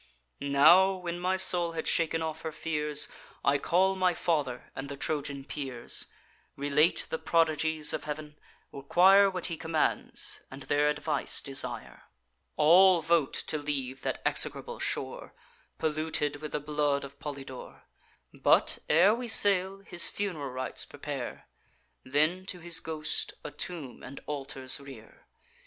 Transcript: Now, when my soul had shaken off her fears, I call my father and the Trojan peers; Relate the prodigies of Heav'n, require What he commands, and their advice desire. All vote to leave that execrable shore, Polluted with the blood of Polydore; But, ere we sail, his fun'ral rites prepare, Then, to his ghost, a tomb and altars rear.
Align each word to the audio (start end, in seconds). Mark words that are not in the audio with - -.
Now, 0.39 0.93
when 0.93 1.19
my 1.19 1.37
soul 1.37 1.73
had 1.73 1.87
shaken 1.87 2.23
off 2.23 2.41
her 2.41 2.51
fears, 2.51 3.07
I 3.45 3.59
call 3.59 3.95
my 3.95 4.15
father 4.15 4.71
and 4.75 4.89
the 4.89 4.97
Trojan 4.97 5.45
peers; 5.45 6.07
Relate 6.55 7.05
the 7.11 7.19
prodigies 7.19 7.93
of 7.93 8.05
Heav'n, 8.05 8.35
require 8.71 9.29
What 9.29 9.45
he 9.45 9.57
commands, 9.57 10.41
and 10.49 10.63
their 10.63 10.89
advice 10.89 11.39
desire. 11.39 12.05
All 12.55 13.03
vote 13.03 13.33
to 13.45 13.59
leave 13.59 14.01
that 14.01 14.23
execrable 14.25 14.79
shore, 14.79 15.35
Polluted 15.77 16.37
with 16.37 16.53
the 16.53 16.59
blood 16.59 17.03
of 17.03 17.19
Polydore; 17.19 17.83
But, 18.33 18.79
ere 18.89 19.13
we 19.13 19.27
sail, 19.27 19.81
his 19.81 20.09
fun'ral 20.09 20.49
rites 20.51 20.83
prepare, 20.83 21.45
Then, 22.03 22.47
to 22.47 22.59
his 22.59 22.79
ghost, 22.79 23.35
a 23.43 23.51
tomb 23.51 24.01
and 24.01 24.19
altars 24.25 24.79
rear. 24.79 25.27